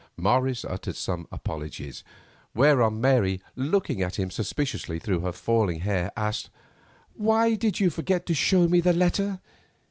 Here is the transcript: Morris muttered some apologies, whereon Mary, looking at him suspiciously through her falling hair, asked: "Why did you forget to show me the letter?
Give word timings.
Morris 0.17 0.63
muttered 0.63 0.95
some 0.95 1.27
apologies, 1.31 2.03
whereon 2.55 2.99
Mary, 2.99 3.39
looking 3.55 4.01
at 4.01 4.17
him 4.17 4.31
suspiciously 4.31 4.97
through 4.97 5.19
her 5.19 5.31
falling 5.31 5.81
hair, 5.81 6.11
asked: 6.17 6.49
"Why 7.13 7.53
did 7.53 7.79
you 7.79 7.91
forget 7.91 8.25
to 8.25 8.33
show 8.33 8.67
me 8.67 8.81
the 8.81 8.93
letter? 8.93 9.41